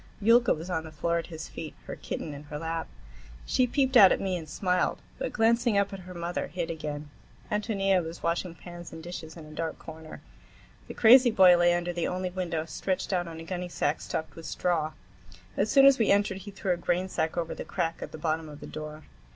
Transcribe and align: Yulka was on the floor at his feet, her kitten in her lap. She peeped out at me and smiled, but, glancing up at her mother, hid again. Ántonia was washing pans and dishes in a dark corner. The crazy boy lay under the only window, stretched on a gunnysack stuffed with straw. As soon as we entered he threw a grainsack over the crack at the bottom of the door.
Yulka 0.19 0.51
was 0.51 0.67
on 0.71 0.83
the 0.83 0.91
floor 0.91 1.19
at 1.19 1.27
his 1.27 1.47
feet, 1.47 1.75
her 1.85 1.95
kitten 1.95 2.33
in 2.33 2.41
her 2.45 2.57
lap. 2.57 2.87
She 3.45 3.67
peeped 3.67 3.95
out 3.95 4.11
at 4.11 4.19
me 4.19 4.35
and 4.35 4.49
smiled, 4.49 4.97
but, 5.19 5.31
glancing 5.31 5.77
up 5.77 5.93
at 5.93 5.99
her 5.99 6.15
mother, 6.15 6.47
hid 6.47 6.71
again. 6.71 7.11
Ántonia 7.51 8.03
was 8.03 8.23
washing 8.23 8.55
pans 8.55 8.91
and 8.91 9.03
dishes 9.03 9.37
in 9.37 9.45
a 9.45 9.51
dark 9.51 9.77
corner. 9.77 10.21
The 10.87 10.95
crazy 10.95 11.29
boy 11.29 11.55
lay 11.55 11.75
under 11.75 11.93
the 11.93 12.07
only 12.07 12.31
window, 12.31 12.65
stretched 12.65 13.13
on 13.13 13.27
a 13.27 13.43
gunnysack 13.43 14.01
stuffed 14.01 14.35
with 14.35 14.47
straw. 14.47 14.93
As 15.55 15.69
soon 15.71 15.85
as 15.85 15.99
we 15.99 16.09
entered 16.09 16.39
he 16.39 16.49
threw 16.49 16.71
a 16.73 16.77
grainsack 16.77 17.37
over 17.37 17.53
the 17.53 17.63
crack 17.63 18.01
at 18.01 18.11
the 18.11 18.17
bottom 18.17 18.49
of 18.49 18.59
the 18.59 18.65
door. 18.65 19.03